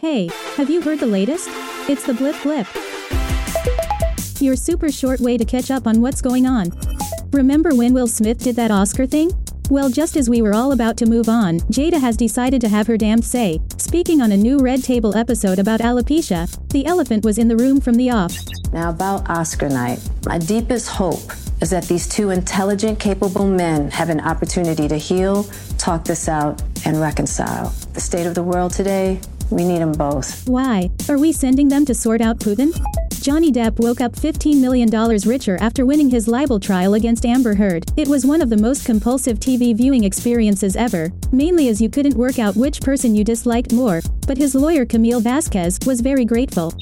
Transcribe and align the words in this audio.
Hey, 0.00 0.30
have 0.56 0.70
you 0.70 0.80
heard 0.80 0.98
the 0.98 1.06
latest? 1.06 1.50
It's 1.86 2.06
the 2.06 2.14
Blip 2.14 2.34
Blip. 2.42 2.66
Your 4.40 4.56
super 4.56 4.90
short 4.90 5.20
way 5.20 5.36
to 5.36 5.44
catch 5.44 5.70
up 5.70 5.86
on 5.86 6.00
what's 6.00 6.22
going 6.22 6.46
on. 6.46 6.72
Remember 7.34 7.74
when 7.74 7.92
Will 7.92 8.06
Smith 8.06 8.38
did 8.38 8.56
that 8.56 8.70
Oscar 8.70 9.04
thing? 9.04 9.30
Well, 9.68 9.90
just 9.90 10.16
as 10.16 10.30
we 10.30 10.40
were 10.40 10.54
all 10.54 10.72
about 10.72 10.96
to 10.96 11.06
move 11.06 11.28
on, 11.28 11.60
Jada 11.68 12.00
has 12.00 12.16
decided 12.16 12.62
to 12.62 12.70
have 12.70 12.86
her 12.86 12.96
damned 12.96 13.26
say. 13.26 13.60
Speaking 13.76 14.22
on 14.22 14.32
a 14.32 14.38
new 14.38 14.56
Red 14.56 14.82
Table 14.82 15.14
episode 15.14 15.58
about 15.58 15.80
alopecia, 15.80 16.48
the 16.70 16.86
elephant 16.86 17.22
was 17.22 17.36
in 17.36 17.48
the 17.48 17.56
room 17.58 17.78
from 17.78 17.96
the 17.96 18.08
off. 18.08 18.32
Now, 18.72 18.88
about 18.88 19.28
Oscar 19.28 19.68
night, 19.68 20.00
my 20.24 20.38
deepest 20.38 20.88
hope 20.88 21.30
is 21.60 21.68
that 21.68 21.84
these 21.84 22.08
two 22.08 22.30
intelligent, 22.30 22.98
capable 22.98 23.46
men 23.46 23.90
have 23.90 24.08
an 24.08 24.20
opportunity 24.20 24.88
to 24.88 24.96
heal, 24.96 25.44
talk 25.76 26.04
this 26.04 26.26
out, 26.26 26.62
and 26.86 26.98
reconcile. 26.98 27.68
The 27.92 28.00
state 28.00 28.26
of 28.26 28.34
the 28.34 28.42
world 28.42 28.72
today, 28.72 29.20
we 29.50 29.64
need 29.64 29.78
them 29.78 29.92
both. 29.92 30.48
Why? 30.48 30.90
Are 31.08 31.18
we 31.18 31.32
sending 31.32 31.68
them 31.68 31.84
to 31.86 31.94
sort 31.94 32.20
out 32.20 32.38
Putin? 32.38 32.72
Johnny 33.20 33.52
Depp 33.52 33.78
woke 33.78 34.00
up 34.00 34.12
$15 34.12 34.60
million 34.60 34.88
richer 35.26 35.58
after 35.60 35.84
winning 35.84 36.08
his 36.08 36.26
libel 36.26 36.58
trial 36.58 36.94
against 36.94 37.26
Amber 37.26 37.54
Heard. 37.54 37.84
It 37.96 38.08
was 38.08 38.24
one 38.24 38.40
of 38.40 38.48
the 38.48 38.56
most 38.56 38.86
compulsive 38.86 39.38
TV 39.38 39.76
viewing 39.76 40.04
experiences 40.04 40.74
ever, 40.74 41.12
mainly 41.30 41.68
as 41.68 41.82
you 41.82 41.90
couldn't 41.90 42.16
work 42.16 42.38
out 42.38 42.56
which 42.56 42.80
person 42.80 43.14
you 43.14 43.22
disliked 43.22 43.74
more. 43.74 44.00
But 44.26 44.38
his 44.38 44.54
lawyer 44.54 44.86
Camille 44.86 45.20
Vasquez 45.20 45.78
was 45.84 46.00
very 46.00 46.24
grateful. 46.24 46.72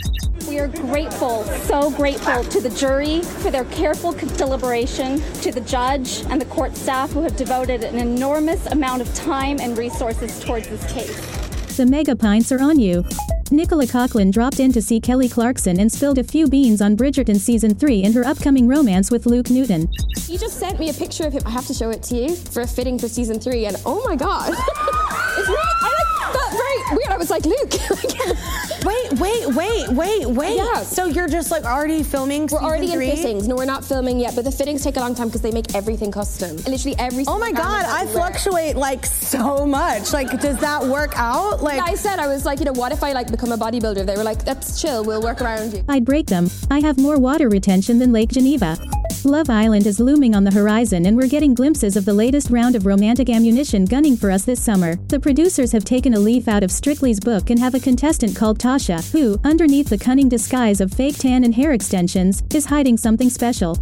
We 0.47 0.61
are 0.61 0.69
grateful, 0.69 1.43
so 1.45 1.91
grateful 1.91 2.45
to 2.45 2.61
the 2.61 2.71
jury 2.71 3.23
for 3.23 3.51
their 3.51 3.65
careful 3.65 4.13
deliberation, 4.13 5.21
to 5.43 5.51
the 5.51 5.61
judge 5.63 6.23
and 6.31 6.41
the 6.41 6.47
court 6.47 6.77
staff 6.77 7.11
who 7.11 7.23
have 7.23 7.37
devoted 7.37 7.83
an 7.83 7.99
enormous 7.99 8.65
amount 8.67 9.03
of 9.03 9.13
time 9.15 9.59
and 9.61 9.77
resources 9.77 10.39
towards 10.39 10.69
this 10.69 10.93
case. 10.93 11.48
The 11.79 11.87
mega 11.87 12.17
pints 12.17 12.51
are 12.51 12.61
on 12.61 12.81
you. 12.81 13.05
Nicola 13.53 13.85
Coughlan 13.87 14.33
dropped 14.33 14.59
in 14.59 14.73
to 14.73 14.83
see 14.83 14.99
Kelly 14.99 15.29
Clarkson 15.29 15.79
and 15.79 15.93
spilled 15.93 16.19
a 16.19 16.25
few 16.25 16.49
beans 16.49 16.83
on 16.83 16.97
Bridgerton 16.97 17.37
season 17.37 17.73
3 17.73 18.03
in 18.03 18.13
her 18.15 18.25
upcoming 18.25 18.67
romance 18.67 19.13
with 19.13 19.27
Luke 19.27 19.49
Newton. 19.49 19.89
You 20.27 20.39
just 20.39 20.59
sent 20.59 20.81
me 20.81 20.91
a 20.91 20.93
picture 20.93 21.25
of 21.25 21.35
him. 21.35 21.43
I 21.47 21.51
have 21.51 21.69
to 21.69 21.75
show 21.75 21.91
it 21.91 22.03
to 22.03 22.17
you 22.17 22.35
for 22.35 22.63
a 22.63 22.67
fitting 22.67 22.99
for 22.99 23.07
season 23.07 23.39
3 23.39 23.67
and 23.67 23.77
oh 23.87 24.03
my 24.09 24.17
god. 24.17 24.49
it's 24.59 25.47
that 25.47 25.98
very 27.19 27.25
weird. 27.25 27.25
I 27.25 27.25
was 27.25 27.31
like, 27.31 27.45
Luke. 27.45 27.73
wait, 28.85 29.13
wait, 29.21 29.47
wait, 29.55 29.89
wait, 29.89 30.27
wait. 30.27 30.57
Yeah. 30.57 30.83
So 30.83 31.07
you're 31.07 31.29
just 31.29 31.51
like 31.51 31.65
already 31.65 32.03
filming 32.03 32.49
We're 32.51 32.61
already 32.61 32.89
three? 32.89 33.11
in 33.11 33.17
fittings. 33.17 33.49
No, 33.49 33.57
we're 33.57 33.65
not 33.65 33.85
filming 33.85 34.19
yet, 34.21 34.35
but 34.35 34.45
the 34.45 34.53
fittings 34.53 34.85
take 34.85 34.97
a 34.97 35.01
long 35.01 35.15
time 35.15 35.29
because 35.29 35.43
they 35.43 35.51
make 35.51 35.75
everything 35.75 36.13
custom. 36.13 36.57
Literally 36.59 36.97
every 36.99 37.25
Oh 37.27 37.39
my 37.39 37.53
god, 37.53 37.85
I 37.87 38.07
fluctuate 38.07 38.77
like 38.77 39.05
so 39.07 39.67
much. 39.67 40.13
Like, 40.13 40.41
does 40.41 40.59
that 40.61 40.85
work 40.85 41.13
out? 41.17 41.63
Like, 41.63 41.81
I 41.81 41.95
said, 41.95 42.19
I 42.19 42.29
was 42.29 42.45
like, 42.45 42.59
you 42.61 42.65
know, 42.65 42.73
what 42.73 42.93
if 42.93 43.03
I 43.03 43.13
like 43.13 43.31
become 43.31 43.53
a 43.53 43.59
bodybuilder? 43.59 44.07
They 44.07 44.17
were 44.17 44.25
like, 44.25 44.45
that's 44.45 44.81
chill, 44.81 45.05
we'll 45.05 45.23
work 45.23 45.41
around 45.41 45.73
you. 45.73 45.85
I'd 45.89 46.05
break 46.05 46.27
them. 46.27 46.51
I 46.71 46.81
have 46.81 46.99
more 46.99 47.19
water 47.19 47.49
retention 47.49 47.99
than 47.99 48.13
Lake 48.13 48.31
Geneva. 48.31 48.79
Love 49.25 49.51
Island 49.51 49.87
is 49.87 49.99
looming 49.99 50.35
on 50.37 50.45
the 50.45 50.51
horizon 50.53 51.07
and 51.07 51.17
we're 51.17 51.27
getting 51.27 51.53
glimpses 51.53 51.97
of 51.97 52.05
the 52.05 52.13
latest 52.13 52.51
round 52.51 52.77
of 52.77 52.87
romantic 52.87 53.29
ammunition 53.29 53.85
gunning 53.85 54.17
for 54.17 54.31
us 54.31 54.45
this 54.45 54.63
summer. 54.63 54.95
The 55.09 55.19
producers 55.19 55.73
have 55.73 55.85
taken 55.85 56.15
a 56.15 56.21
leaf 56.21 56.47
out 56.47 56.63
of 56.63 56.71
Strictly's 56.71 57.19
book 57.19 57.51
and 57.51 57.59
have 57.59 57.75
a 57.75 57.81
contestant 57.81 58.37
called 58.37 58.59
Tasha, 58.61 59.11
who, 59.11 59.39
underneath 59.43 59.89
the 59.89 59.99
cunning 59.99 60.29
disguise 60.29 60.81
of 60.81 60.93
fake 60.93 61.19
tan 61.19 61.43
and 61.43 61.55
hair 61.55 61.73
extensions, 61.73 62.45
is 62.55 62.67
hiding 62.67 62.97
something 62.97 63.29
special. 63.29 63.77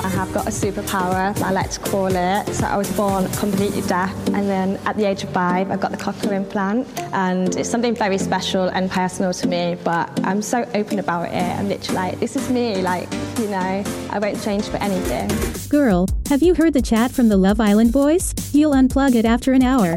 I 0.00 0.08
have 0.08 0.32
got 0.32 0.46
a 0.46 0.50
superpower, 0.50 1.36
I 1.42 1.50
like 1.50 1.70
to 1.70 1.80
call 1.80 2.06
it. 2.06 2.54
So 2.54 2.66
I 2.66 2.76
was 2.76 2.90
born 2.96 3.28
completely 3.32 3.82
deaf, 3.82 4.14
and 4.28 4.48
then 4.48 4.76
at 4.86 4.96
the 4.96 5.04
age 5.04 5.24
of 5.24 5.30
five, 5.30 5.70
I 5.70 5.76
got 5.76 5.90
the 5.90 5.96
cochlear 5.96 6.32
implant, 6.32 6.86
and 7.12 7.54
it's 7.56 7.68
something 7.68 7.94
very 7.94 8.18
special 8.18 8.68
and 8.68 8.90
personal 8.90 9.32
to 9.32 9.46
me. 9.48 9.76
But 9.82 10.08
I'm 10.24 10.42
so 10.42 10.68
open 10.74 10.98
about 10.98 11.28
it. 11.28 11.58
I'm 11.58 11.68
literally 11.68 11.96
like, 11.96 12.20
this 12.20 12.36
is 12.36 12.48
me. 12.50 12.80
Like, 12.82 13.12
you 13.38 13.48
know, 13.48 13.84
I 14.10 14.18
won't 14.18 14.40
change 14.42 14.66
for 14.68 14.76
anything. 14.78 15.30
Girl, 15.68 16.06
have 16.28 16.42
you 16.42 16.54
heard 16.54 16.74
the 16.74 16.82
chat 16.82 17.10
from 17.10 17.28
the 17.28 17.36
Love 17.36 17.60
Island 17.60 17.92
boys? 17.92 18.34
You'll 18.54 18.72
unplug 18.72 19.14
it 19.14 19.24
after 19.24 19.52
an 19.52 19.62
hour. 19.62 19.96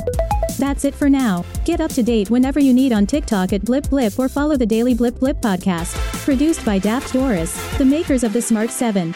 That's 0.57 0.85
it 0.85 0.93
for 0.93 1.09
now. 1.09 1.43
Get 1.65 1.81
up 1.81 1.91
to 1.91 2.03
date 2.03 2.29
whenever 2.29 2.59
you 2.59 2.73
need 2.73 2.91
on 2.91 3.05
TikTok 3.05 3.53
at 3.53 3.63
Blip 3.63 3.89
Blip 3.89 4.17
or 4.19 4.29
follow 4.29 4.57
the 4.57 4.65
Daily 4.65 4.93
Blip 4.93 5.19
Blip 5.19 5.41
podcast. 5.41 5.95
Produced 6.25 6.65
by 6.65 6.77
Daft 6.79 7.13
Doris, 7.13 7.55
the 7.77 7.85
makers 7.85 8.23
of 8.23 8.33
the 8.33 8.41
Smart 8.41 8.69
7. 8.69 9.15